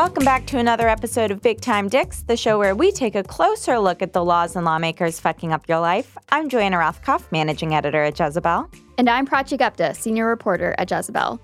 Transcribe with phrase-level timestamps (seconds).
[0.00, 3.22] Welcome back to another episode of Big Time Dicks, the show where we take a
[3.22, 6.16] closer look at the laws and lawmakers fucking up your life.
[6.30, 8.70] I'm Joanna Rothkopf, managing editor at Jezebel.
[8.96, 11.38] And I'm Prachi Gupta, senior reporter at Jezebel.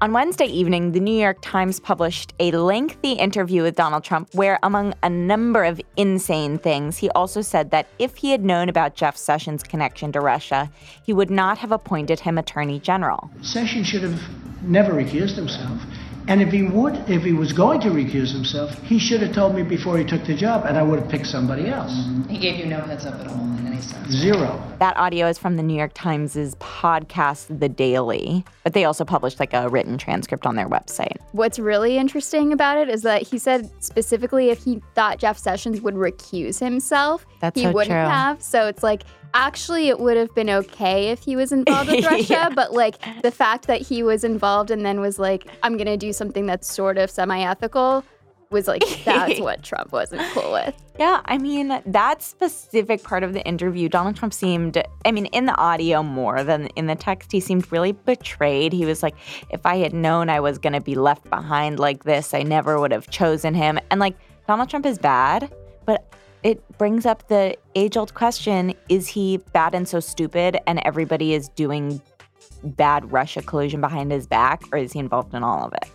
[0.00, 4.58] On Wednesday evening, the New York Times published a lengthy interview with Donald Trump where,
[4.62, 8.94] among a number of insane things, he also said that if he had known about
[8.94, 10.70] Jeff Sessions' connection to Russia,
[11.04, 13.30] he would not have appointed him attorney general.
[13.42, 14.18] Sessions should have
[14.62, 15.82] never recused himself.
[16.28, 19.54] And if he would, if he was going to recuse himself, he should have told
[19.54, 22.06] me before he took the job, and I would have picked somebody else.
[22.28, 24.12] He gave you no heads up at all in any sense.
[24.12, 24.62] Zero.
[24.78, 29.40] That audio is from the New York Times' podcast, The Daily, but they also published
[29.40, 31.16] like a written transcript on their website.
[31.32, 35.80] What's really interesting about it is that he said specifically if he thought Jeff Sessions
[35.80, 37.96] would recuse himself, That's he so wouldn't true.
[37.96, 38.42] have.
[38.42, 39.04] So it's like
[39.34, 42.48] actually it would have been okay if he was involved with Russia, Yeah.
[42.50, 46.12] but like the fact that he was involved and then was like, I'm gonna do
[46.12, 48.04] something that's sort of semi-ethical
[48.50, 50.74] was like that's what Trump wasn't cool with.
[50.98, 55.46] Yeah, I mean, that specific part of the interview, Donald Trump seemed, I mean, in
[55.46, 58.72] the audio more than in the text, he seemed really betrayed.
[58.72, 59.14] He was like,
[59.50, 62.80] if I had known I was going to be left behind like this, I never
[62.80, 63.78] would have chosen him.
[63.92, 64.16] And like,
[64.48, 65.52] Donald Trump is bad,
[65.84, 70.80] but it brings up the age old question is he bad and so stupid, and
[70.84, 72.00] everybody is doing
[72.64, 75.86] bad Russia collusion behind his back, or is he involved in all of it?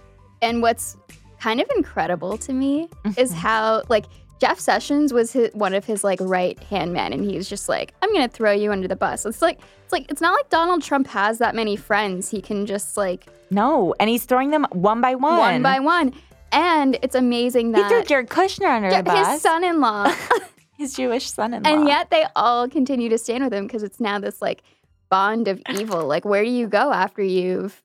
[0.42, 0.98] And what's
[1.40, 3.20] kind of incredible to me Mm-hmm.
[3.20, 4.06] is how like
[4.40, 7.94] Jeff Sessions was his, one of his like right hand men, and he's just like,
[8.02, 9.26] I'm gonna throw you under the bus.
[9.26, 12.30] It's like it's like it's not like Donald Trump has that many friends.
[12.30, 15.38] He can just like No, and he's throwing them one by one.
[15.38, 16.14] one by one.
[16.54, 19.28] And it's amazing He that threw Jared Kushner under the bus.
[19.28, 20.14] his son-in-law,
[20.78, 21.70] his Jewish son-in-law.
[21.70, 24.64] and yet they all continue to stand with him because it's now this like
[25.10, 26.06] bond of evil.
[26.06, 27.82] Like, where do you go after you've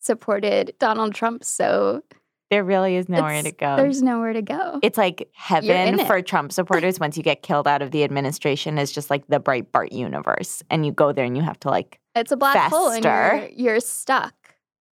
[0.00, 2.02] supported Donald Trump so
[2.50, 3.76] there really is nowhere to go.
[3.76, 4.80] There's nowhere to go.
[4.82, 6.06] it's like heaven it.
[6.08, 9.38] for Trump supporters once you get killed out of the administration is just like the
[9.38, 10.60] Breitbart universe.
[10.68, 13.48] And you go there and you have to like It's a black hole, and you're,
[13.54, 14.34] you're stuck.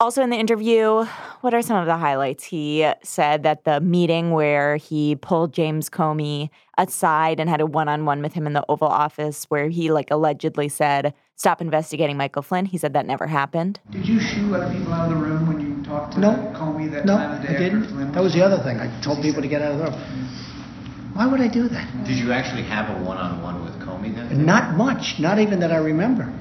[0.01, 1.05] Also, in the interview,
[1.41, 2.45] what are some of the highlights?
[2.45, 7.89] He said that the meeting where he pulled James Comey aside and had a one
[7.89, 12.17] on one with him in the Oval Office, where he like allegedly said, Stop investigating
[12.17, 12.67] Michael Flynn.
[12.67, 13.81] He said that never happened.
[13.91, 16.31] Did you shoo other people out of the room when you talked to No.
[16.55, 17.85] Comey that No, time of I day after didn't.
[17.89, 18.13] Flynn?
[18.13, 18.79] That was the other thing.
[18.79, 21.13] I told people to get out of the room.
[21.15, 22.05] Why would I do that?
[22.07, 24.47] Did you actually have a one-on-one with Comey then?
[24.47, 26.33] Not much, not even that I remember.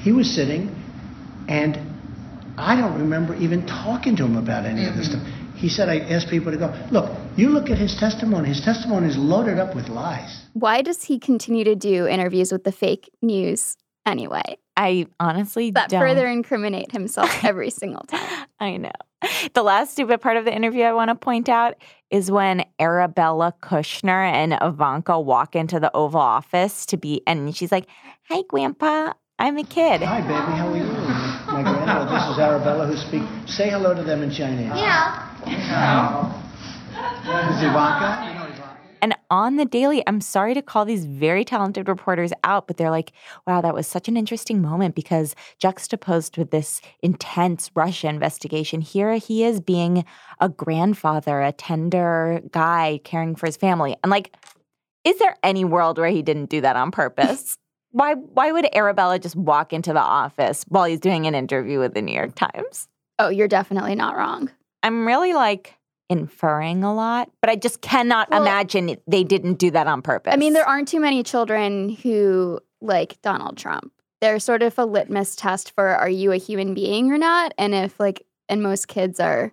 [0.00, 0.74] He was sitting,
[1.46, 1.78] and
[2.58, 5.24] I don't remember even talking to him about any of this mm-hmm.
[5.24, 5.56] stuff.
[5.56, 8.48] He said, I asked people to go, look, you look at his testimony.
[8.48, 10.44] His testimony is loaded up with lies.
[10.54, 14.58] Why does he continue to do interviews with the fake news anyway?
[14.76, 16.00] I honestly That don't.
[16.00, 18.46] further incriminate himself every single time.
[18.58, 18.90] I know.
[19.54, 21.76] The last stupid part of the interview I want to point out
[22.10, 27.70] is when Arabella Kushner and Ivanka walk into the Oval Office to be, and she's
[27.70, 27.86] like,
[28.28, 30.02] Hi, Grandpa, I'm a kid.
[30.02, 31.01] Hi, baby, how are you?
[31.62, 33.26] My grandmother, this is Arabella who speaks.
[33.46, 34.72] Say hello to them in Chinese.
[34.72, 35.68] This is
[37.62, 38.30] Ivanka.
[38.30, 38.78] Ivanka.
[39.00, 42.90] And on the daily, I'm sorry to call these very talented reporters out, but they're
[42.90, 43.12] like,
[43.46, 49.14] wow, that was such an interesting moment because juxtaposed with this intense Russia investigation, here
[49.14, 50.04] he is being
[50.40, 53.96] a grandfather, a tender guy caring for his family.
[54.02, 54.36] And like,
[55.04, 57.58] is there any world where he didn't do that on purpose?
[57.92, 61.94] Why why would Arabella just walk into the office while he's doing an interview with
[61.94, 62.88] the New York Times?
[63.18, 64.50] Oh, you're definitely not wrong.
[64.82, 65.76] I'm really like
[66.10, 70.32] inferring a lot, but I just cannot Well- imagine they didn't do that on purpose.
[70.34, 73.92] I mean, there aren't too many children who like Donald Trump.
[74.20, 77.54] They're sort of a litmus test for are you a human being or not?
[77.58, 79.52] And if like, and most kids are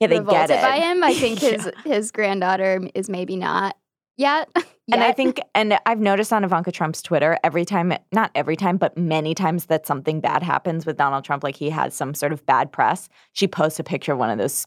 [0.00, 0.60] yeah, they get it.
[0.60, 1.02] by him.
[1.04, 1.50] I think Yeah.
[1.50, 3.76] his his granddaughter is maybe not
[4.16, 4.48] yet.
[4.92, 8.76] And I think, and I've noticed on Ivanka Trump's Twitter, every time, not every time,
[8.76, 12.32] but many times that something bad happens with Donald Trump, like he has some sort
[12.32, 14.66] of bad press, she posts a picture of one of those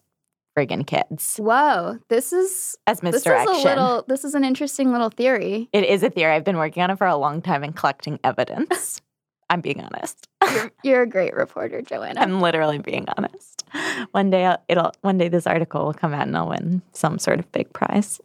[0.57, 4.03] friggin' kids Whoa, this is as this is a little.
[4.07, 5.69] This is an interesting little theory.
[5.71, 6.33] it is a theory.
[6.33, 9.01] I've been working on it for a long time and collecting evidence.
[9.49, 10.27] I'm being honest.
[10.51, 12.19] You're, you're a great reporter, Joanna.
[12.19, 13.63] I'm literally being honest.
[14.11, 14.91] One day, I'll, it'll.
[15.01, 18.19] One day, this article will come out and I'll win some sort of big prize.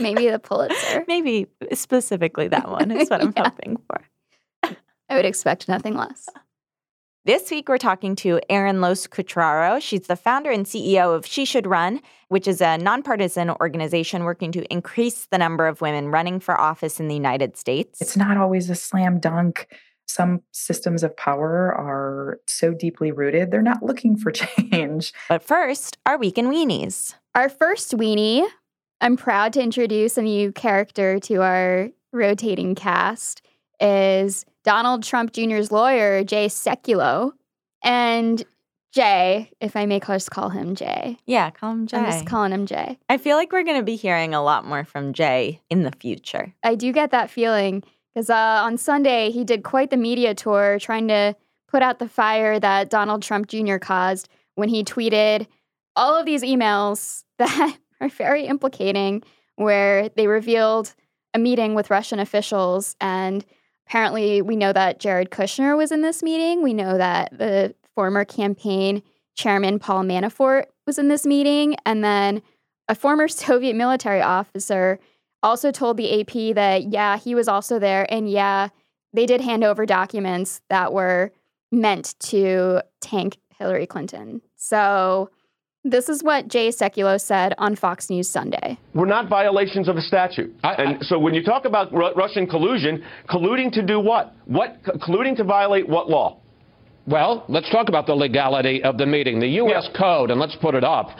[0.00, 1.04] Maybe the Pulitzer.
[1.08, 3.44] Maybe specifically that one is what I'm Yeah.
[3.44, 4.00] hoping for.
[5.08, 6.28] I would expect nothing less.
[7.24, 9.80] This week, we're talking to Erin Loos Cutraro.
[9.80, 14.50] She's the founder and CEO of She Should Run, which is a nonpartisan organization working
[14.52, 18.00] to increase the number of women running for office in the United States.
[18.00, 19.68] It's not always a slam dunk.
[20.08, 25.12] Some systems of power are so deeply rooted, they're not looking for change.
[25.28, 27.14] But first, our week in weenies.
[27.36, 28.44] Our first weenie,
[29.02, 33.42] I'm proud to introduce a new character to our rotating cast,
[33.80, 37.32] is Donald Trump Jr.'s lawyer, Jay Sekulow.
[37.82, 38.44] And
[38.92, 41.16] Jay, if I may just call him Jay.
[41.26, 41.96] Yeah, call him Jay.
[41.96, 42.96] I'm just calling him Jay.
[43.08, 45.92] I feel like we're going to be hearing a lot more from Jay in the
[45.98, 46.54] future.
[46.62, 47.82] I do get that feeling
[48.14, 51.34] because uh, on Sunday he did quite the media tour trying to
[51.66, 53.78] put out the fire that Donald Trump Jr.
[53.78, 55.48] caused when he tweeted
[55.96, 59.22] all of these emails that are very implicating,
[59.56, 60.94] where they revealed
[61.34, 62.96] a meeting with Russian officials.
[63.00, 63.44] And
[63.86, 66.62] apparently, we know that Jared Kushner was in this meeting.
[66.62, 69.02] We know that the former campaign
[69.34, 71.76] chairman Paul Manafort was in this meeting.
[71.86, 72.42] And then
[72.88, 74.98] a former Soviet military officer
[75.42, 78.06] also told the AP that, yeah, he was also there.
[78.12, 78.68] And yeah,
[79.12, 81.32] they did hand over documents that were
[81.70, 84.42] meant to tank Hillary Clinton.
[84.56, 85.30] So
[85.84, 88.78] this is what Jay Sekulow said on Fox News Sunday.
[88.94, 90.54] We're not violations of a statute.
[90.62, 94.32] I- and I- so when you talk about Ru- Russian collusion, colluding to do what?
[94.46, 96.36] What colluding to violate what law?
[97.04, 99.40] Well, let's talk about the legality of the meeting.
[99.40, 99.88] The U.S.
[99.92, 99.98] Yeah.
[99.98, 101.10] Code, and let's put it up,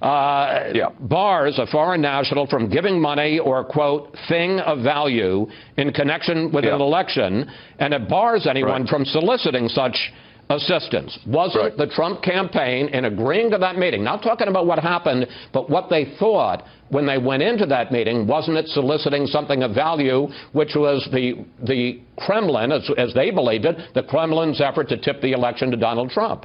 [0.00, 0.90] uh, Yeah.
[1.00, 6.64] bars a foreign national from giving money or, quote, thing of value in connection with
[6.64, 6.76] Yeah.
[6.76, 8.88] an election, and it bars anyone Right.
[8.88, 10.12] from soliciting such
[10.50, 11.18] assistance.
[11.26, 11.76] Wasn't Right.
[11.76, 15.88] the Trump campaign in agreeing to that meeting, not talking about what happened, but what
[15.88, 20.74] they thought when they went into that meeting, wasn't it soliciting something of value, which
[20.76, 25.32] was the, the Kremlin, as, as they believed it, the Kremlin's effort to tip the
[25.32, 26.44] election to Donald Trump?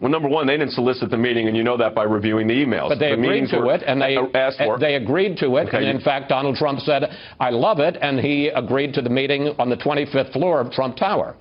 [0.00, 2.54] Well, number one, they didn't solicit the meeting, and you know that by reviewing the
[2.54, 2.88] emails.
[2.88, 4.78] But they the agreed to it, and they asked for.
[4.78, 5.68] they agreed to it.
[5.68, 7.10] Okay, And in fact, Donald Trump said,
[7.40, 10.96] "I love it," and he agreed to the meeting on the 25th floor of Trump
[10.96, 11.34] Tower.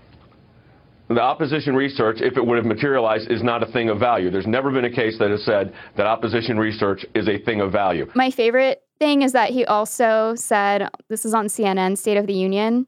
[1.10, 4.30] The opposition research, if it would have materialized, is not a thing of value.
[4.30, 7.72] There's never been a case that has said that opposition research is a thing of
[7.72, 8.10] value.
[8.14, 12.34] My favorite thing is that he also said, this is on CNN, State of the
[12.34, 12.88] Union.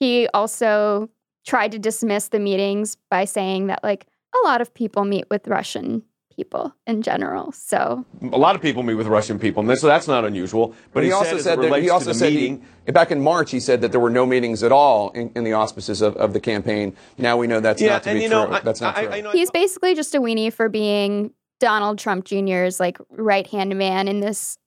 [0.00, 1.10] He also
[1.46, 5.48] tried to dismiss the meetings by saying that, like, a lot of people meet with
[5.48, 6.02] Russian
[6.38, 7.50] people in general.
[7.50, 10.72] So A lot of people meet with Russian people, and so that's not unusual.
[10.92, 13.80] But he, also said, that he also said meeting, he, back in March he said
[13.80, 16.96] that there were no meetings at all in, in the auspices of, of the campaign.
[17.18, 18.54] Now we know that's yeah, not to and be you know, true.
[18.54, 19.12] I, that's not I, true.
[19.14, 23.76] I know he's basically just a weenie for being Donald Trump Jr.'s like right hand
[23.76, 24.58] man in this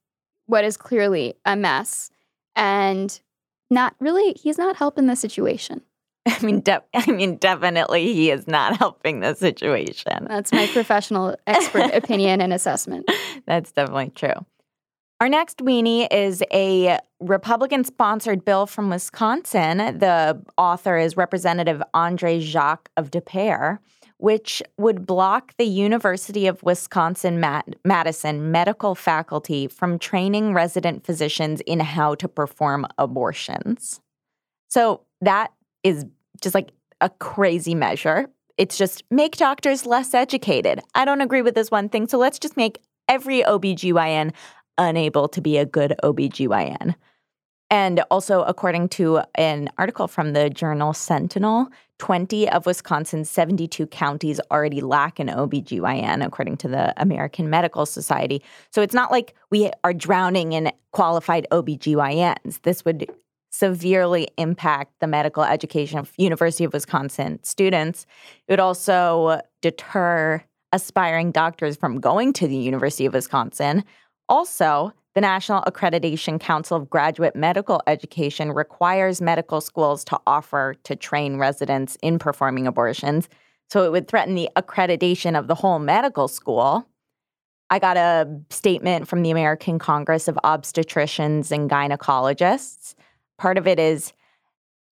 [0.47, 2.11] what is clearly a mess.
[2.53, 3.17] And
[3.69, 5.81] not really he's not helping the situation.
[6.27, 10.27] I mean, de- I mean, definitely he is not helping the situation.
[10.27, 13.09] That's my professional expert opinion and assessment.
[13.47, 14.45] That's definitely true.
[15.19, 19.77] Our next weenie is a Republican sponsored bill from Wisconsin.
[19.77, 23.79] The author is Representative Andre Jacque of De Pere,
[24.17, 31.61] which would block the University of Wisconsin Mad- Madison medical faculty from training resident physicians
[31.61, 34.01] in how to perform abortions.
[34.69, 35.51] So that
[35.83, 36.05] is
[36.41, 38.27] just like a crazy measure.
[38.57, 40.81] It's just make doctors less educated.
[40.93, 44.33] I don't agree with this one thing, so let's just make every OBGYN
[44.77, 46.95] unable to be a good OBGYN.
[47.71, 51.69] And also, according to an article from the journal Sentinel,
[51.99, 58.43] 20 of Wisconsin's 72 counties already lack an OBGYN, according to the American Medical Society.
[58.71, 62.61] So it's not like we are drowning in qualified OBGYNs.
[62.63, 63.09] This would
[63.51, 68.05] severely impact the medical education of University of Wisconsin students.
[68.47, 73.83] It would also deter aspiring doctors from going to the University of Wisconsin.
[74.29, 80.95] Also, the National Accreditation Council of Graduate Medical Education requires medical schools to offer to
[80.95, 83.27] train residents in performing abortions.
[83.69, 86.87] So it would threaten the accreditation of the whole medical school.
[87.69, 92.95] I got a statement from the American Congress of Obstetricians and Gynecologists.
[93.41, 94.13] Part of it is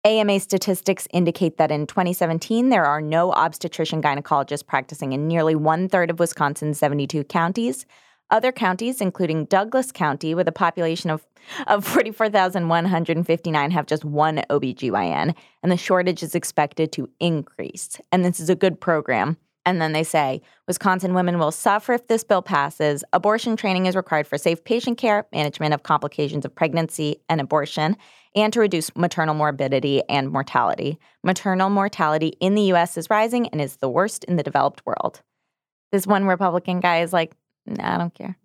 [0.05, 5.87] AMA statistics indicate that in 2017, there are no obstetrician gynecologists practicing in nearly one
[5.87, 7.85] third of Wisconsin's 72 counties.
[8.31, 11.27] Other counties, including Douglas County, with a population of,
[11.67, 18.01] of 44,159, have just one OBGYN, and the shortage is expected to increase.
[18.11, 19.37] And this is a good program.
[19.65, 23.03] And then they say Wisconsin women will suffer if this bill passes.
[23.13, 27.97] Abortion training is required for safe patient care, management of complications of pregnancy and abortion,
[28.35, 30.97] and to reduce maternal morbidity and mortality.
[31.23, 35.21] Maternal mortality in the US is rising and is the worst in the developed world.
[35.91, 37.33] This one Republican guy is like,
[37.65, 38.37] nah, I don't care.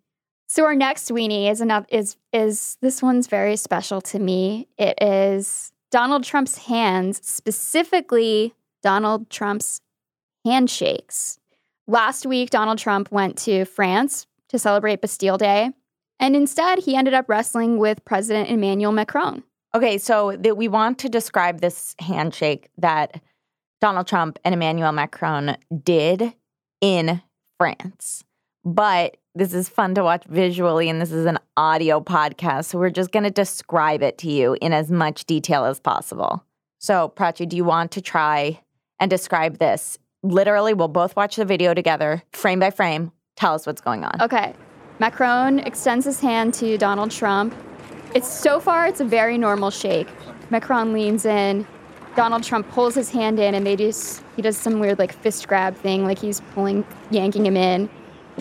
[0.46, 4.68] So our next weenie is enough is is this one's very special to me.
[4.78, 9.80] It is Donald Trump's hands, specifically Donald Trump's
[10.44, 11.38] handshakes.
[11.86, 15.70] Last week, Donald Trump went to France to celebrate Bastille Day,
[16.20, 19.42] and instead, he ended up wrestling with President Emmanuel Macron.
[19.74, 23.20] Okay, so we want to describe this handshake that
[23.80, 26.32] Donald Trump and Emmanuel Macron did
[26.80, 27.20] in
[27.58, 28.24] France.
[28.64, 32.66] But this is fun to watch visually, and this is an audio podcast.
[32.66, 36.44] So we're just going to describe it to you in as much detail as possible.
[36.78, 38.60] So, Prachi, do you want to try
[39.00, 39.98] and describe this?
[40.24, 43.12] Literally, we'll both watch the video together, frame by frame.
[43.36, 44.22] Tell us what's going on.
[44.22, 44.54] Okay.
[44.98, 47.54] Macron extends his hand to Donald Trump.
[48.14, 50.08] It's so far, it's a very normal shake.
[50.48, 51.66] Macron leans in.
[52.16, 55.46] Donald Trump pulls his hand in, and they just he does some weird like fist
[55.46, 57.90] grab thing, like he's pulling, yanking him in.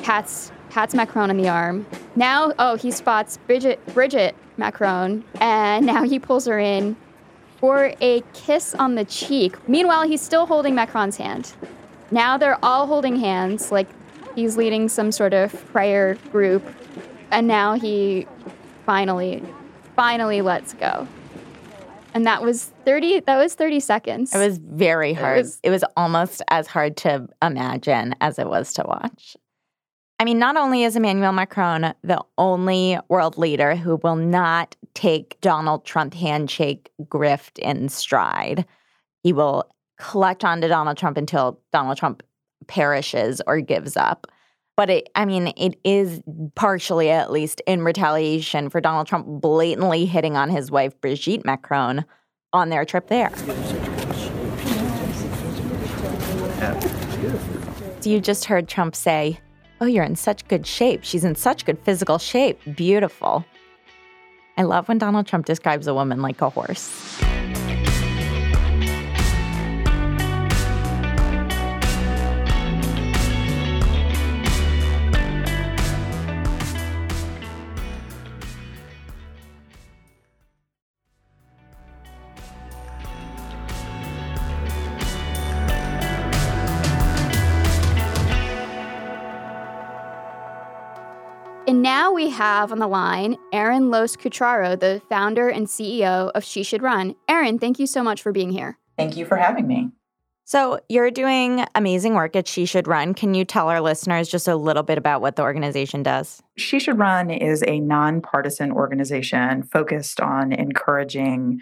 [0.04, 1.86] Pats pats Macron on the arm.
[2.16, 6.96] Now, oh, he spots Brigitte Brigitte Macron, and now he pulls her in
[7.64, 9.56] for a kiss on the cheek.
[9.70, 11.54] Meanwhile, he's still holding Macron's hand.
[12.12, 13.88] Now they're all holding hands, like
[14.36, 16.62] he's leading some sort of prayer group,
[17.32, 18.28] and now he
[18.86, 19.42] finally,
[19.96, 21.08] finally lets go.
[22.14, 24.36] And that was 30 that was 30 seconds.
[24.36, 25.38] It was very hard.
[25.38, 29.38] It was, it was almost as hard to imagine as it was to watch.
[30.20, 35.40] I mean, not only is Emmanuel Macron the only world leader who will not take
[35.42, 38.66] Donald Trump handshake grift in stride,
[39.22, 42.24] he will clutch onto Donald Trump until Donald Trump
[42.68, 44.28] perishes or gives up.
[44.76, 46.20] But it, I mean, it is
[46.56, 52.06] partially, at least, in retaliation for Donald Trump blatantly hitting on his wife, Brigitte Macron,
[52.54, 53.32] on their trip there.
[58.04, 59.40] You just heard Trump say,
[59.84, 61.02] Oh, you're in such good shape.
[61.04, 62.58] She's in such good physical shape.
[62.74, 63.44] Beautiful.
[64.56, 66.90] I love when Donald Trump describes a woman like a horse.
[92.34, 97.16] Have on the line Erin Loos Cutraro, the founder and CEO of She Should Run.
[97.28, 98.80] Erin, thank you so much for being here.
[98.98, 99.92] Thank you for having me.
[100.46, 103.14] So, you're doing amazing work at She Should Run.
[103.14, 106.42] Can you tell our listeners just a little bit about what the organization does?
[106.58, 111.60] She Should Run is a nonpartisan organization focused on encouraging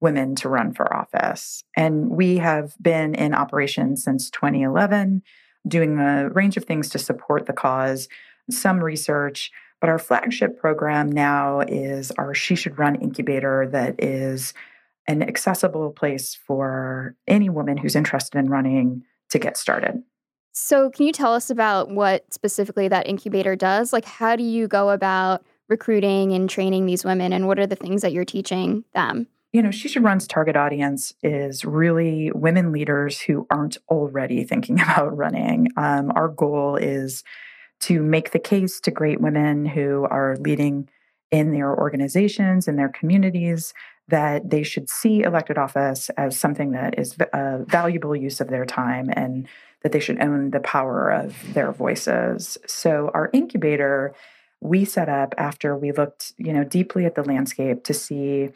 [0.00, 1.64] women to run for office.
[1.76, 5.22] And we have been in operation since 2011,
[5.66, 8.08] doing a range of things to support the cause
[8.50, 9.50] some research,
[9.82, 14.54] but our flagship program now is our She Should Run incubator that is
[15.08, 20.00] an accessible place for any woman who's interested in running to get started.
[20.52, 23.92] So, can you tell us about what specifically that incubator does?
[23.92, 27.74] Like, how do you go about recruiting and training these women, and what are the
[27.74, 29.26] things that you're teaching them?
[29.52, 34.80] You know, She Should Run's target audience is really women leaders who aren't already thinking
[34.80, 35.70] about running.
[35.76, 37.24] Um, our goal is
[37.82, 40.88] to make the case to great women who are leading
[41.30, 43.72] in their organizations and their communities
[44.08, 48.66] that they should see elected office as something that is a valuable use of their
[48.66, 49.48] time and
[49.82, 52.58] that they should own the power of their voices.
[52.66, 54.14] So our incubator
[54.62, 58.48] we set up after we looked, you know, deeply at the landscape to see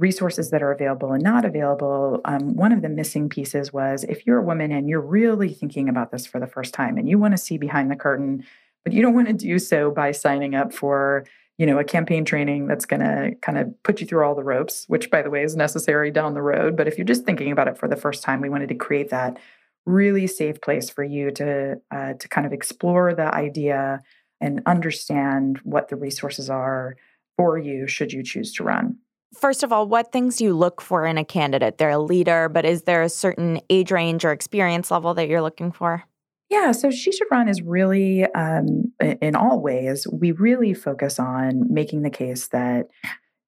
[0.00, 2.20] resources that are available and not available.
[2.24, 5.88] Um, one of the missing pieces was if you're a woman and you're really thinking
[5.88, 8.44] about this for the first time and you want to see behind the curtain
[8.82, 11.24] but you don't want to do so by signing up for
[11.58, 14.42] you know a campaign training that's going to kind of put you through all the
[14.42, 17.52] ropes which by the way is necessary down the road but if you're just thinking
[17.52, 19.38] about it for the first time we wanted to create that
[19.86, 24.00] really safe place for you to uh, to kind of explore the idea
[24.40, 26.96] and understand what the resources are
[27.36, 28.96] for you should you choose to run
[29.38, 31.78] First of all, what things do you look for in a candidate?
[31.78, 35.42] They're a leader, but is there a certain age range or experience level that you're
[35.42, 36.04] looking for?
[36.50, 41.72] Yeah, so She Should Run is really, um, in all ways, we really focus on
[41.72, 42.88] making the case that,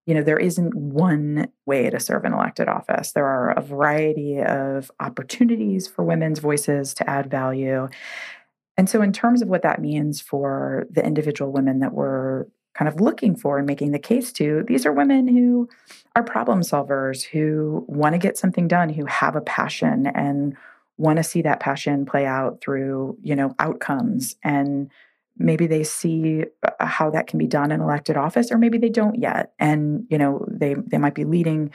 [0.06, 3.10] you know, there isn't one way to serve an elected office.
[3.10, 7.88] There are a variety of opportunities for women's voices to add value.
[8.76, 12.88] And so, in terms of what that means for the individual women that we're kind
[12.88, 15.68] of looking for and making the case to, these are women who
[16.16, 20.56] are problem solvers, who want to get something done, who have a passion and
[20.98, 24.36] want to see that passion play out through you know outcomes.
[24.42, 24.90] And
[25.38, 28.90] maybe they see uh, how that can be done in elected office or maybe they
[28.90, 29.52] don't yet.
[29.58, 31.70] And you know they they might be leading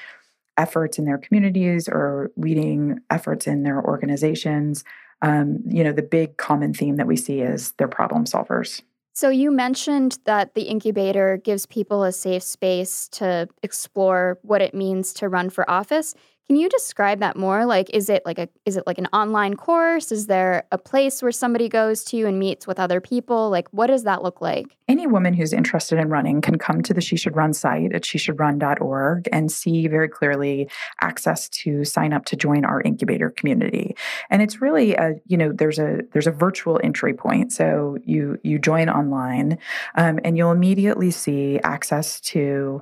[0.57, 4.83] efforts in their communities or leading efforts in their organizations,
[5.21, 8.81] um, you know, the big common theme that we see is they're problem solvers.
[9.17, 14.75] So, you mentioned that the incubator gives people a safe space to explore what it
[14.75, 16.13] means to run for office.
[16.47, 17.65] Can you describe that more?
[17.65, 20.13] Like, is it like a is it like an online course?
[20.13, 23.49] Is there a place where somebody goes to and meets with other people?
[23.49, 24.77] Like, what does that look like?
[24.87, 28.03] Any woman who's interested in running can come to the She Should Run site at
[28.03, 30.69] sheshouldrun.org and see very clearly
[31.01, 33.97] access to sign up to join our incubator community.
[34.29, 37.51] And it's really a you know there's a there's a virtual entry point.
[37.51, 39.57] So you you join online,
[39.95, 42.81] um, and you'll immediately see access to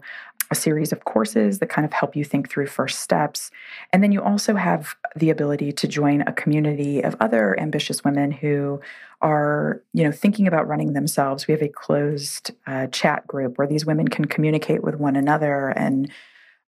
[0.56, 3.52] a series of courses that kind of help you think through first steps.
[3.92, 8.32] And then you also have the ability to join a community of other ambitious women
[8.32, 8.80] who
[9.22, 11.48] are, you know, thinking about running themselves.
[11.48, 15.70] We have a closed uh, chat group where these women can communicate with one another
[15.70, 16.10] and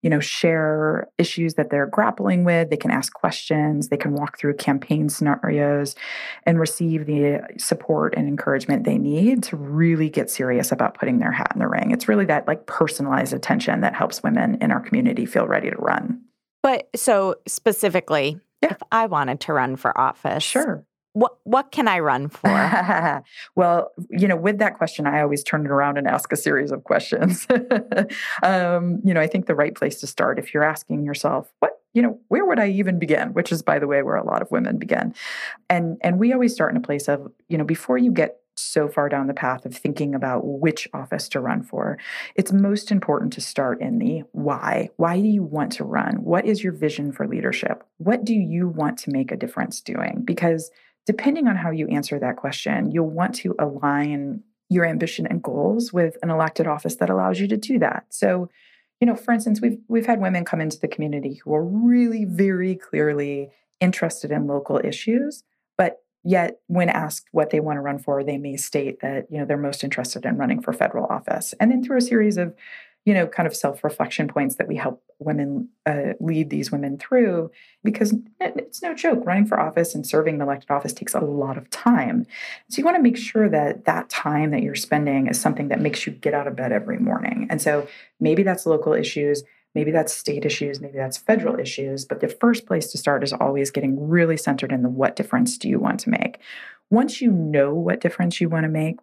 [0.02, 2.70] you know, share issues that they're grappling with.
[2.70, 3.88] They can ask questions.
[3.88, 5.96] They can walk through campaign scenarios
[6.44, 11.32] and receive the support and encouragement they need to really get serious about putting their
[11.32, 11.90] hat in the ring.
[11.90, 15.76] It's really that like personalized attention that helps women in our community feel ready to
[15.76, 16.22] run.
[16.62, 18.72] But so specifically, yeah.
[18.72, 20.84] if I wanted to run for office, sure
[21.18, 22.48] what what can I run for?
[23.56, 26.70] well, you know, with that question, I always turn it around and ask a series
[26.70, 27.46] of questions.
[28.42, 31.80] um, you know, I think the right place to start if you're asking yourself, what,
[31.92, 33.32] you know, where would I even begin?
[33.32, 35.12] Which is, by the way, where a lot of women begin.
[35.68, 38.88] And and we always start in a place of, you know, before you get so
[38.88, 41.98] far down the path of thinking about which office to run for,
[42.34, 44.88] it's most important to start in the why.
[44.96, 46.22] Why do you want to run?
[46.24, 47.84] What is your vision for leadership?
[47.98, 50.22] What do you want to make a difference doing?
[50.24, 50.70] Because
[51.08, 55.90] depending on how you answer that question, you'll want to align your ambition and goals
[55.90, 58.04] with an elected office that allows you to do that.
[58.10, 58.50] So,
[59.00, 62.26] you know, for instance, we've we've had women come into the community who are really
[62.26, 63.48] very clearly
[63.80, 65.44] interested in local issues,
[65.78, 69.38] but yet when asked what they want to run for, they may state that, you
[69.38, 71.54] know, they're most interested in running for federal office.
[71.58, 72.54] And then through a series of
[73.08, 76.98] you know, kind of self reflection points that we help women uh, lead these women
[76.98, 77.50] through
[77.82, 79.24] because it's no joke.
[79.24, 82.26] Running for office and serving an elected office takes a lot of time.
[82.68, 85.80] So you want to make sure that that time that you're spending is something that
[85.80, 87.46] makes you get out of bed every morning.
[87.48, 87.88] And so
[88.20, 89.42] maybe that's local issues.
[89.74, 93.32] Maybe that's state issues, maybe that's federal issues, but the first place to start is
[93.32, 96.40] always getting really centered in the what difference do you want to make.
[96.90, 98.96] Once you know what difference you want to make,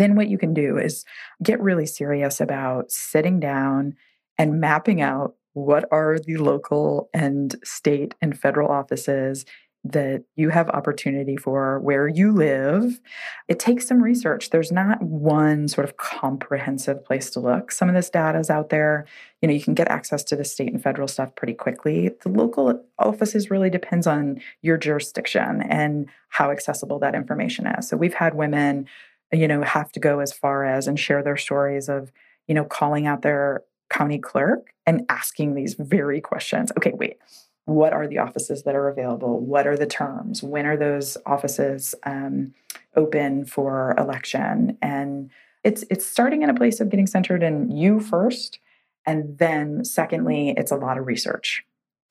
[0.00, 1.04] then what you can do is
[1.42, 3.94] get really serious about sitting down
[4.38, 9.44] and mapping out what are the local and state and federal offices
[9.84, 13.00] that you have opportunity for where you live.
[13.48, 14.48] It takes some research.
[14.48, 17.70] There's not one sort of comprehensive place to look.
[17.70, 19.04] Some of this data is out there.
[19.42, 22.10] You know, you can get access to the state and federal stuff pretty quickly.
[22.22, 27.86] The local offices really depends on your jurisdiction and how accessible that information is.
[27.86, 28.86] So we've had women
[29.32, 32.12] you know, have to go as far as and share their stories of,
[32.46, 36.72] you know, calling out their county clerk and asking these very questions.
[36.76, 37.18] Okay, wait,
[37.66, 39.40] what are the offices that are available?
[39.40, 40.42] What are the terms?
[40.42, 42.52] When are those offices um,
[42.96, 44.76] open for election?
[44.82, 45.30] And
[45.62, 48.58] it's it's starting in a place of getting centered in you first,
[49.06, 51.64] and then secondly, it's a lot of research.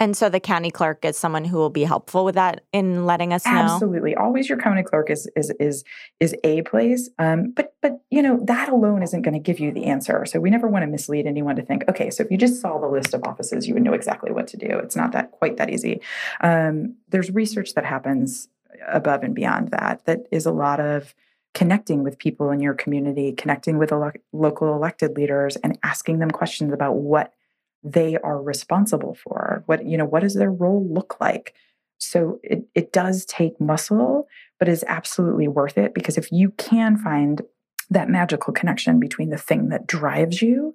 [0.04, 3.32] And so the county clerk is someone who will be helpful with that in letting
[3.32, 3.54] us know.
[3.54, 5.86] Absolutely, always your county clerk is is is
[6.20, 9.72] is a place, um, but but you know that alone isn't going to give you
[9.72, 10.26] the answer.
[10.26, 12.80] So we never want to mislead anyone to think, okay, so if you just saw
[12.80, 14.78] the list of offices, you would know exactly what to do.
[14.80, 16.02] It's not that quite that easy.
[16.42, 18.50] Um, there's research that happens
[18.86, 20.04] above and beyond that.
[20.04, 21.16] That is a lot of
[21.54, 23.94] connecting with people in your community, connecting with
[24.34, 27.32] local elected leaders, and asking them questions about what
[27.84, 31.54] they are responsible for what you know what does their role look like?
[31.98, 34.28] So it, it does take muscle
[34.60, 37.42] but is absolutely worth it because if you can find
[37.90, 40.74] that magical connection between the thing that drives you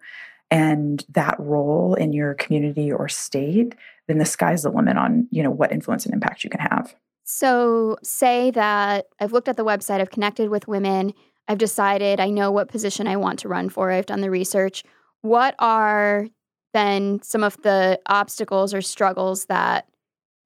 [0.51, 3.75] and that role in your community or state
[4.07, 6.94] then the sky's the limit on you know what influence and impact you can have.
[7.25, 11.12] So say that i've looked at the website i've connected with women
[11.47, 14.83] i've decided i know what position i want to run for i've done the research.
[15.21, 16.29] What are
[16.75, 19.89] then some of the obstacles or struggles that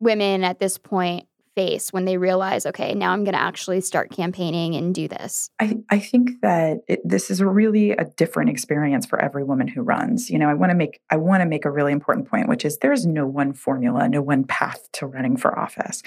[0.01, 4.11] women at this point face when they realize, okay, now I'm going to actually start
[4.11, 5.51] campaigning and do this?
[5.61, 9.83] I, I think that it, this is really a different experience for every woman who
[9.83, 10.31] runs.
[10.31, 12.65] You know, I want to make I want to make a really important point, which
[12.65, 16.03] is there's no one formula, no one path to running for office.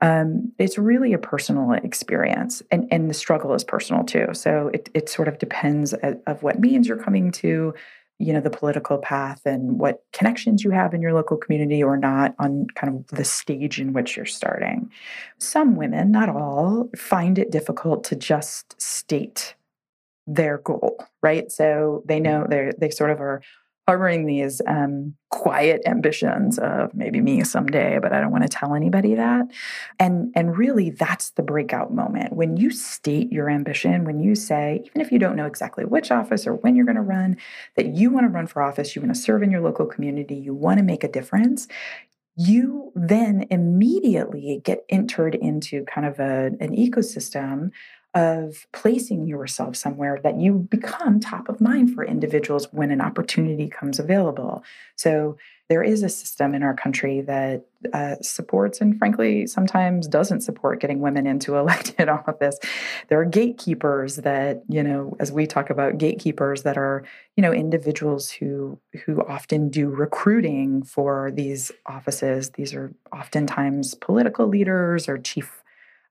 [0.00, 4.28] Um, it's really a personal experience, and and the struggle is personal too.
[4.32, 7.74] So it it sort of depends of what means you're coming to
[8.18, 11.96] you know the political path and what connections you have in your local community or
[11.96, 14.90] not on kind of the stage in which you're starting.
[15.38, 19.54] Some women not all find it difficult to just state
[20.26, 21.50] their goal right?
[21.50, 22.50] So they know mm-hmm.
[22.50, 23.42] they they sort of are
[23.88, 28.74] harboring these um, quiet ambitions of maybe me someday, but I don't want to tell
[28.74, 29.46] anybody that.
[29.98, 34.04] And and really, that's the breakout moment when you state your ambition.
[34.04, 36.96] When you say, even if you don't know exactly which office or when you're going
[36.96, 37.36] to run,
[37.76, 40.36] that you want to run for office, you want to serve in your local community,
[40.36, 41.66] you want to make a difference.
[42.34, 47.72] You then immediately get entered into kind of a, an ecosystem
[48.14, 53.68] of placing yourself somewhere that you become top of mind for individuals when an opportunity
[53.68, 54.62] comes available.
[54.96, 55.38] So
[55.70, 60.80] there is a system in our country that uh, supports and frankly sometimes doesn't support
[60.80, 62.58] getting women into elected office.
[63.08, 67.04] There are gatekeepers that, you know, as we talk about gatekeepers that are,
[67.36, 72.50] you know, individuals who who often do recruiting for these offices.
[72.50, 75.61] These are oftentimes political leaders or chief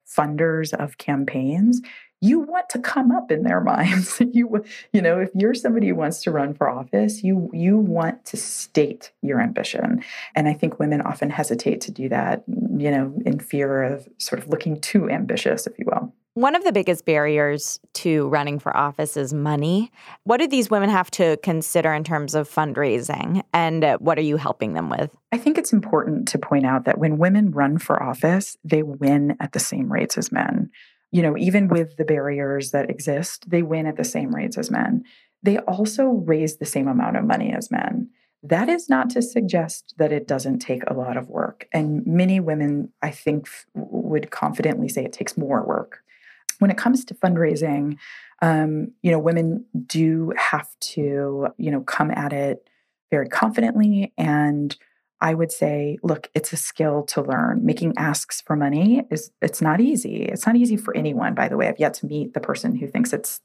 [0.08, 1.82] funders of campaigns
[2.22, 4.22] you want to come up in their minds.
[4.32, 8.24] You you know if you're somebody who wants to run for office you you want
[8.26, 10.04] to state your ambition.
[10.36, 14.42] And i think women often hesitate to do that you know in fear of sort
[14.42, 18.76] of looking too ambitious if you will one of the biggest barriers to running for
[18.76, 19.92] office is money.
[20.24, 24.24] What do these women have to consider in terms of fundraising, and uh, what are
[24.24, 25.16] you helping them with?
[25.34, 29.36] I think it's important to point out that when women run for office, they win
[29.42, 30.70] at the same rates as men.
[31.12, 34.72] You know, even with the barriers that exist, they win at the same rates as
[34.72, 35.04] men.
[35.44, 38.10] They also raise the same amount of money as men.
[38.44, 41.68] That is not to suggest that it doesn't take a lot of work.
[41.74, 46.02] And many women, I think, would confidently say it takes more work
[46.62, 47.98] when it comes to fundraising,
[48.44, 52.70] um, you know, women do have to, you know, come at it
[53.10, 54.78] very confidently and
[55.24, 57.64] I would say, look, it's a skill to learn.
[57.64, 60.24] Making asks for money is it's not easy.
[60.24, 61.68] It's not easy for anyone, by the way.
[61.68, 63.40] I've yet to meet the person who thinks it's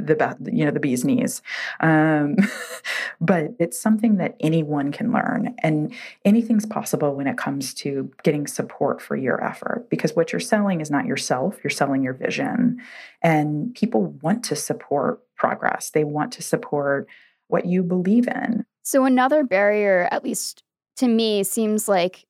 [0.00, 1.42] the you know, the bee's knees.
[1.80, 2.36] Um,
[3.20, 5.54] but it's something that anyone can learn.
[5.58, 5.92] And
[6.24, 9.88] anything's possible when it comes to getting support for your effort.
[9.90, 12.80] Because what you're selling is not yourself, you're selling your vision.
[13.22, 15.90] And people want to support progress.
[15.90, 17.08] They want to support
[17.48, 18.64] what you believe in.
[18.82, 20.62] So another barrier, at least
[20.96, 22.26] to me seems like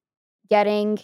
[0.49, 0.99] getting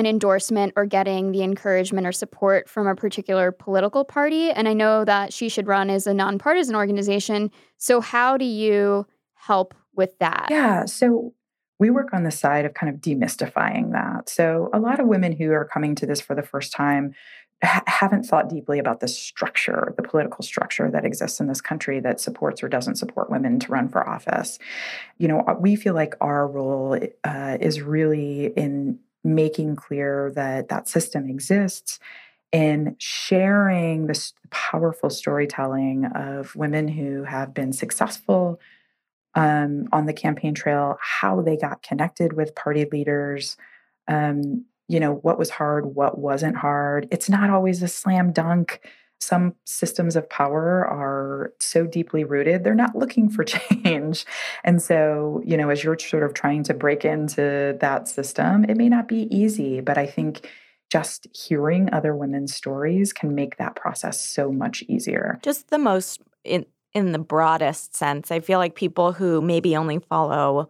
[0.00, 4.50] an endorsement or getting the encouragement or support from a particular political party.
[4.50, 7.52] And I know that She Should Run is a nonpartisan organization.
[7.76, 10.48] So, how do you help with that?
[10.50, 10.86] Yeah.
[10.86, 11.34] So,
[11.78, 14.28] we work on the side of kind of demystifying that.
[14.28, 17.14] So, a lot of women who are coming to this for the first time
[17.62, 22.00] ha- haven't thought deeply about the structure, the political structure that exists in this country
[22.00, 24.58] that supports or doesn't support women to run for office.
[25.18, 30.88] You know, we feel like our role uh, is really in making clear that that
[30.88, 31.98] system exists
[32.52, 38.60] in sharing this powerful storytelling of women who have been successful
[39.34, 43.56] um, on the campaign trail, how they got connected with party leaders,
[44.08, 47.06] um, you know, what was hard, what wasn't hard.
[47.12, 48.80] It's not always a slam dunk.
[49.20, 54.24] Some systems of power are so deeply rooted, they're not looking for change.
[54.64, 58.76] And so, you know, as you're sort of trying to break into that system, it
[58.76, 60.48] may not be easy, but I think
[60.90, 65.38] just hearing other women's stories can make that process so much easier.
[65.42, 70.00] Just the most in in the broadest sense, I feel like people who maybe only
[70.00, 70.68] follow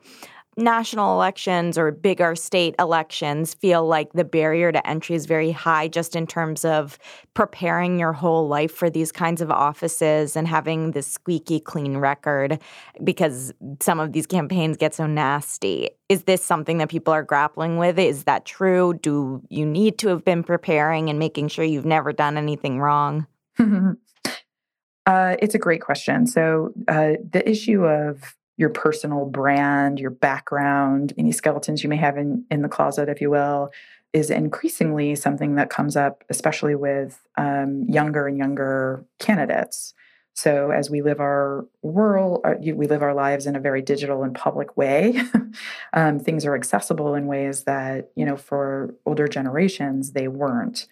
[0.61, 5.88] national elections or bigger state elections feel like the barrier to entry is very high
[5.88, 6.99] just in terms of
[7.35, 12.61] preparing your whole life for these kinds of offices and having this squeaky clean record
[13.03, 15.90] because some of these campaigns get so nasty.
[16.09, 17.99] Is this something that people are grappling with?
[17.99, 18.94] Is that true?
[19.03, 23.27] Do you need to have been preparing and making sure you've never done anything wrong?
[23.59, 26.27] uh, it's a great question.
[26.27, 32.18] So, uh, the issue of your personal brand, your background, any skeletons you may have
[32.18, 33.70] in, in the closet, if you will,
[34.12, 39.94] is increasingly something that comes up, especially with um, younger and younger candidates.
[40.35, 44.23] So as we live our world, uh, we live our lives in a very digital
[44.25, 45.18] and public way.
[45.94, 50.87] um, things are accessible in ways that you know for older generations they weren't.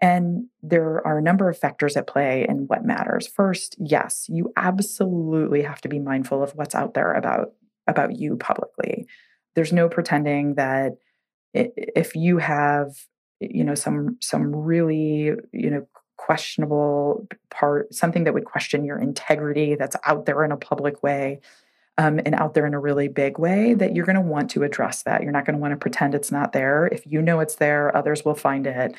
[0.00, 3.26] And there are a number of factors at play in what matters.
[3.26, 7.52] First, yes, you absolutely have to be mindful of what's out there about
[7.86, 9.06] about you publicly.
[9.54, 10.92] There's no pretending that
[11.52, 13.06] if you have
[13.40, 15.86] you know some some really you know
[16.16, 21.40] questionable part something that would question your integrity that's out there in a public way
[22.00, 24.62] um, and out there in a really big way, that you're going to want to
[24.62, 25.22] address that.
[25.22, 26.86] You're not going to want to pretend it's not there.
[26.86, 28.94] If you know it's there, others will find it.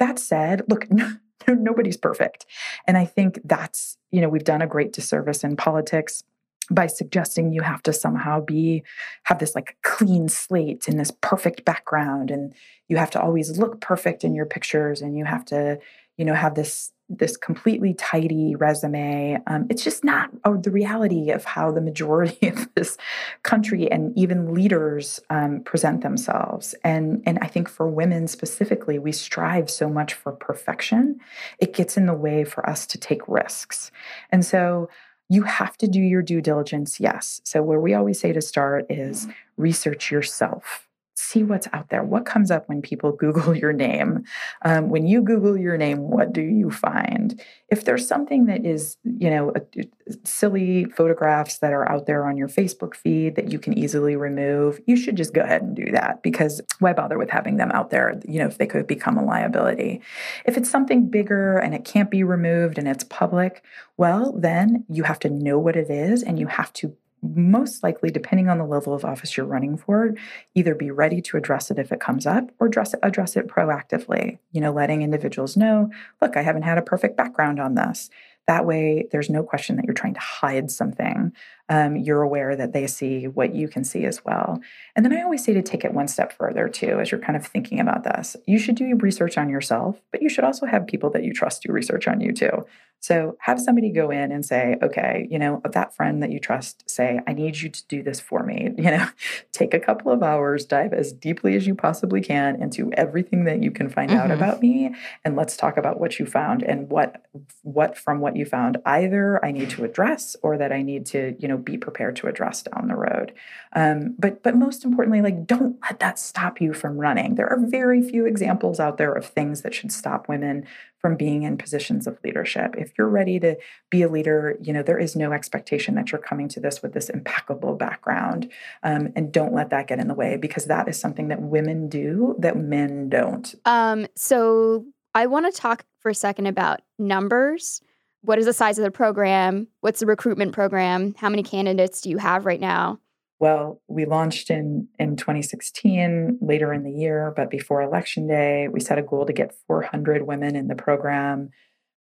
[0.00, 0.88] That said, look,
[1.48, 2.46] nobody's perfect.
[2.86, 6.24] And I think that's, you know, we've done a great disservice in politics
[6.70, 8.82] by suggesting you have to somehow be
[9.24, 12.54] have this like clean slate and this perfect background and
[12.88, 15.78] you have to always look perfect in your pictures and you have to
[16.20, 19.38] you know have this this completely tidy resume.
[19.46, 22.98] Um, it's just not oh, the reality of how the majority of this
[23.42, 26.74] country and even leaders um, present themselves.
[26.84, 31.18] And and i think for women specifically we strive so much for perfection.
[31.58, 33.90] It gets in the way for us to take risks.
[34.30, 34.90] And so
[35.30, 37.40] you have to do your due diligence, yes.
[37.44, 40.89] So, where we always say to start is research yourself
[41.20, 42.02] see what's out there.
[42.02, 44.24] What comes up when people Google your name?
[44.62, 47.40] Um, when you Google your name, what do you find?
[47.68, 49.84] If there's something that is, you know, a, a,
[50.24, 54.80] silly photographs that are out there on your Facebook feed that you can easily remove,
[54.86, 57.90] you should just go ahead and do that because why bother with having them out
[57.90, 60.00] there, you know, if they could become a liability.
[60.44, 63.62] If it's something bigger and it can't be removed and it's public,
[63.96, 68.10] well, then you have to know what it is and you have to most likely,
[68.10, 70.14] depending on the level of office you're running for,
[70.54, 73.48] either be ready to address it if it comes up or address it, address it
[73.48, 74.38] proactively.
[74.52, 78.10] You know, letting individuals know, look, I haven't had a perfect background on this.
[78.46, 81.32] That way, there's no question that you're trying to hide something.
[81.68, 84.60] Um, you're aware that they see what you can see as well.
[84.96, 87.36] And then I always say to take it one step further too, as you're kind
[87.36, 88.36] of thinking about this.
[88.46, 91.62] You should do research on yourself, but you should also have people that you trust
[91.62, 92.66] do research on you too.
[93.00, 96.88] So have somebody go in and say, okay, you know, that friend that you trust,
[96.88, 98.68] say, I need you to do this for me.
[98.80, 99.08] You know,
[99.52, 103.62] take a couple of hours, dive as deeply as you possibly can into everything that
[103.62, 104.20] you can find mm-hmm.
[104.20, 107.26] out about me, and let's talk about what you found and what
[107.62, 111.36] what from what you found either I need to address or that I need to,
[111.38, 113.32] you know, be prepared to address down the road.
[113.74, 117.34] Um, but but most importantly, like don't let that stop you from running.
[117.34, 120.66] There are very few examples out there of things that should stop women
[121.00, 122.74] from being in positions of leadership.
[122.76, 123.56] If you're ready to
[123.88, 126.92] be a leader, you know, there is no expectation that you're coming to this with
[126.92, 128.50] this impeccable background.
[128.82, 131.88] Um, and don't let that get in the way because that is something that women
[131.88, 133.54] do that men don't.
[133.64, 134.84] Um, so
[135.14, 137.80] I want to talk for a second about numbers.
[138.22, 139.68] What is the size of the program?
[139.80, 141.14] What's the recruitment program?
[141.16, 143.00] How many candidates do you have right now?
[143.40, 148.80] Well, we launched in in 2016, later in the year, but before election day, we
[148.80, 151.48] set a goal to get 400 women in the program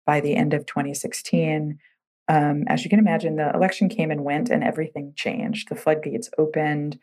[0.06, 1.80] by the end of 2016.
[2.28, 5.70] Um, as you can imagine, the election came and went, and everything changed.
[5.70, 7.00] The floodgates opened.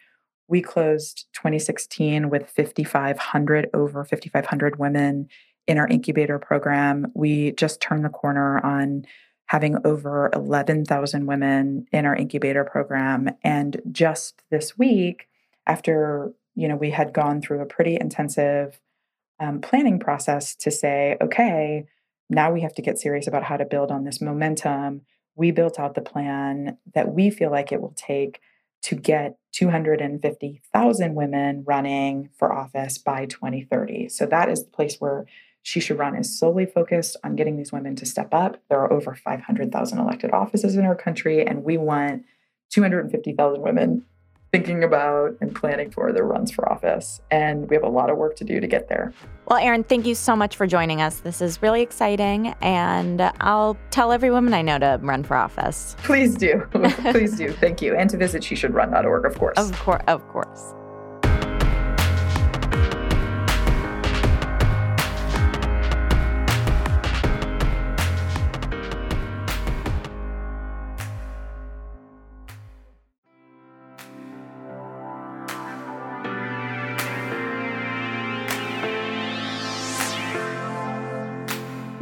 [0.48, 5.28] We closed 2016 with 5,500, over 5,500 women
[5.66, 7.06] in our incubator program.
[7.14, 9.06] We just turned the corner on
[9.46, 13.30] having over 11,000 women in our incubator program.
[13.42, 15.28] And just this week,
[15.66, 18.80] after you know we had gone through a pretty intensive
[19.40, 21.86] um, planning process to say, okay,
[22.30, 25.02] now we have to get serious about how to build on this momentum.
[25.34, 28.40] We built out the plan that we feel like it will take
[28.82, 34.08] to get 250,000 women running for office by 2030.
[34.08, 35.26] So that is the place where
[35.66, 38.62] she Should Run is solely focused on getting these women to step up.
[38.68, 42.24] There are over 500,000 elected offices in our country, and we want
[42.70, 44.04] 250,000 women
[44.52, 47.20] thinking about and planning for their runs for office.
[47.32, 49.12] And we have a lot of work to do to get there.
[49.48, 51.18] Well, Erin, thank you so much for joining us.
[51.18, 52.54] This is really exciting.
[52.60, 55.96] And I'll tell every woman I know to run for office.
[56.04, 56.64] Please do.
[57.10, 57.50] Please do.
[57.50, 57.96] Thank you.
[57.96, 59.58] And to visit she should sheshouldrun.org, of course.
[59.58, 60.04] Of course.
[60.06, 60.74] Of course.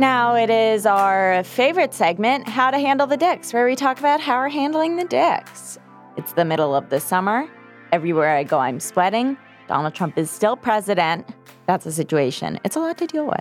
[0.05, 4.21] Now it is our favorite segment, How to Handle the Dicks, where we talk about
[4.21, 5.79] how we're handling the dicks.
[6.19, 7.49] It's the middle of the summer.
[7.91, 9.39] Everywhere I go, I'm sweating.
[9.67, 11.27] Donald Trump is still president.
[11.65, 12.61] That's a situation.
[12.67, 13.41] It's a lot to deal with.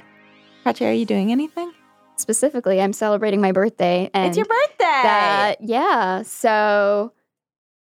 [0.66, 1.74] Prachi, are you doing anything?
[2.16, 4.10] Specifically, I'm celebrating my birthday.
[4.14, 4.86] And it's your birthday!
[5.04, 6.22] That, yeah.
[6.22, 7.12] So,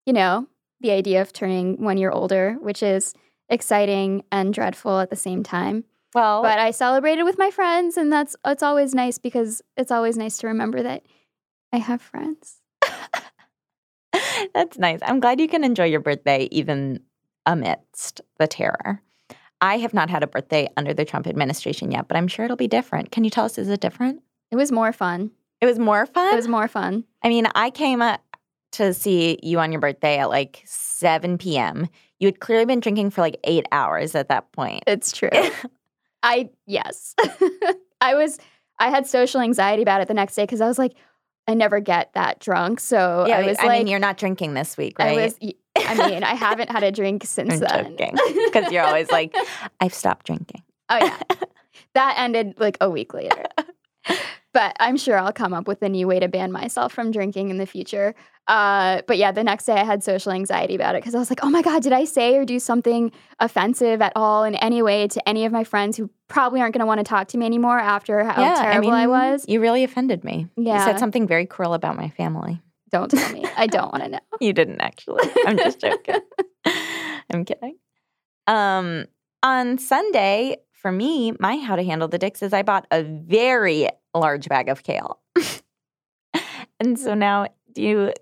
[0.05, 0.47] you know,
[0.79, 3.13] the idea of turning one year older, which is
[3.49, 5.83] exciting and dreadful at the same time.
[6.13, 10.17] Well, but I celebrated with my friends, and that's it's always nice because it's always
[10.17, 11.03] nice to remember that
[11.71, 12.57] I have friends.
[14.53, 14.99] that's nice.
[15.03, 17.01] I'm glad you can enjoy your birthday even
[17.45, 19.01] amidst the terror.
[19.61, 22.57] I have not had a birthday under the Trump administration yet, but I'm sure it'll
[22.57, 23.11] be different.
[23.11, 24.21] Can you tell us, is it different?
[24.51, 25.31] It was more fun.
[25.61, 26.33] It was more fun?
[26.33, 27.03] It was more fun.
[27.21, 28.21] I mean, I came up,
[28.73, 31.87] to see you on your birthday at like 7 p.m.
[32.19, 34.83] You had clearly been drinking for like eight hours at that point.
[34.87, 35.29] It's true.
[36.23, 37.15] I yes.
[38.01, 38.37] I was
[38.79, 40.93] I had social anxiety about it the next day because I was like,
[41.47, 42.79] I never get that drunk.
[42.79, 45.17] So yeah, I was I like, mean, you're not drinking this week, right?
[45.17, 45.37] I was.
[45.77, 48.15] I mean, I haven't had a drink since I'm then.
[48.45, 49.33] because you're always like,
[49.79, 50.61] I've stopped drinking.
[50.89, 51.17] Oh yeah,
[51.93, 53.43] that ended like a week later.
[54.53, 57.49] But I'm sure I'll come up with a new way to ban myself from drinking
[57.49, 58.15] in the future.
[58.47, 61.29] Uh, but yeah, the next day I had social anxiety about it because I was
[61.29, 64.81] like, oh my God, did I say or do something offensive at all in any
[64.81, 67.37] way to any of my friends who probably aren't going to want to talk to
[67.37, 69.45] me anymore after how yeah, terrible I, mean, was?
[69.47, 70.47] You really offended me.
[70.57, 70.79] Yeah.
[70.79, 72.59] You said something very cruel about my family.
[72.91, 73.45] Don't tell me.
[73.55, 74.19] I don't want to know.
[74.41, 75.29] You didn't actually.
[75.45, 76.21] I'm just joking.
[77.29, 77.77] I'm kidding.
[78.47, 79.05] Um,
[79.43, 83.89] on Sunday, for me, my how to handle the dicks is I bought a very
[84.17, 85.19] large bag of kale.
[86.79, 88.13] and so now, do you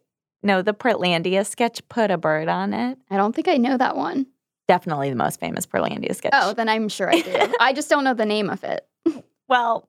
[0.44, 1.88] know the Portlandia sketch?
[1.90, 2.98] Put a bird on it.
[3.10, 4.28] I don't think I know that one.
[4.68, 6.34] Definitely the most famous Portlandia sketch.
[6.36, 7.54] Oh, then I'm sure I do.
[7.60, 8.86] I just don't know the name of it.
[9.48, 9.88] Well,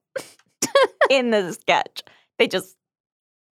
[1.11, 2.03] in the sketch,
[2.39, 2.77] they just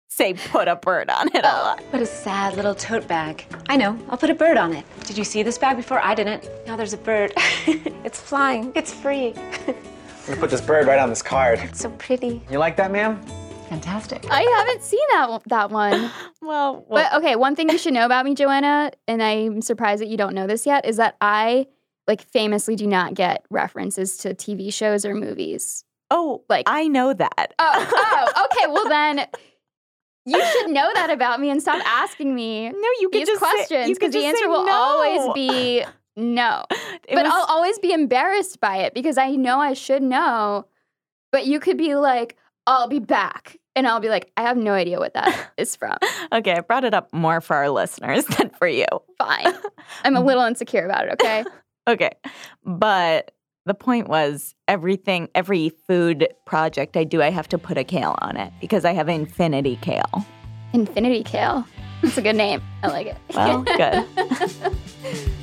[0.09, 1.63] say put a bird on it a oh.
[1.63, 1.81] lot.
[1.91, 3.45] What a sad little tote bag.
[3.69, 3.97] I know.
[4.09, 4.85] I'll put a bird on it.
[5.05, 5.99] Did you see this bag before?
[5.99, 6.47] I didn't.
[6.67, 7.33] Now there's a bird.
[7.67, 8.71] it's flying.
[8.75, 9.33] It's free.
[10.23, 11.59] I'm gonna put this bird right on this card.
[11.59, 12.41] It's so pretty.
[12.49, 13.21] You like that, ma'am?
[13.69, 14.25] Fantastic.
[14.29, 16.11] I haven't seen that one- that one.
[16.41, 20.07] Well, But okay, one thing you should know about me, Joanna, and I'm surprised that
[20.07, 21.67] you don't know this yet, is that I
[22.07, 25.85] like famously do not get references to TV shows or movies.
[26.11, 27.53] oh, Like, I know that.
[27.59, 27.89] oh,
[28.35, 28.67] oh, okay.
[28.71, 29.25] Well, then
[30.25, 33.39] you should know that about me and stop asking me No, you could these just
[33.39, 34.71] questions because the answer will no.
[34.73, 35.83] always be
[36.15, 36.63] no.
[37.05, 40.67] It but was- I'll always be embarrassed by it because I know I should know.
[41.33, 43.57] But you could be like, I'll be back.
[43.75, 45.97] And I'll be like, I have no idea what that is from.
[46.31, 48.85] okay, I brought it up more for our listeners than for you.
[49.17, 49.53] Fine.
[50.05, 51.43] I'm a little insecure about it, okay?
[51.89, 52.11] Okay.
[52.63, 53.31] But
[53.65, 58.15] the point was everything, every food project I do, I have to put a kale
[58.21, 60.25] on it because I have infinity kale.
[60.73, 61.65] Infinity Kale.
[62.01, 62.61] That's a good name.
[62.81, 63.17] I like it.
[63.35, 65.33] Well, good.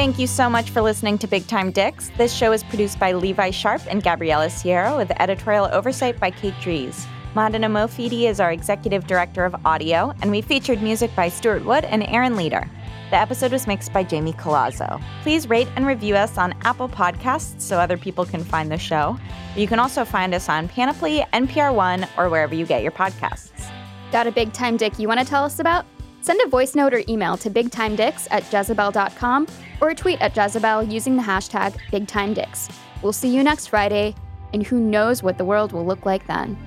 [0.00, 2.10] Thank you so much for listening to Big Time Dicks.
[2.16, 6.54] This show is produced by Levi Sharpe and Gabriella Sierra with editorial oversight by Kate
[6.62, 7.06] Dries.
[7.34, 11.84] Mandana Mofidi is our executive director of audio, and we featured music by Stuart Wood
[11.84, 12.66] and Aaron Leader.
[13.10, 15.02] The episode was mixed by Jamie Colazzo.
[15.20, 19.18] Please rate and review us on Apple Podcasts so other people can find the show.
[19.54, 23.70] You can also find us on Panoply, NPR One, or wherever you get your podcasts.
[24.12, 25.84] Got a big time dick you want to tell us about?
[26.22, 29.46] Send a voice note or email to bigtimedicks at jezebel.com
[29.80, 32.70] or tweet at Jezebel using the hashtag BigTimeDicks.
[33.02, 34.14] We'll see you next Friday,
[34.52, 36.58] and who knows what the world will look like then.